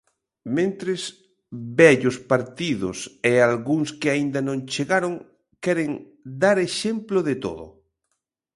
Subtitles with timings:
[0.55, 1.01] Mentres,
[1.79, 2.97] "vellos partidos"
[3.31, 5.13] e "algúns que aínda non chegaron"
[5.63, 5.91] queren
[6.41, 7.65] "dar exemplo de todo".